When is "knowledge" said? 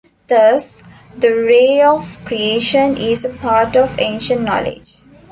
4.41-4.95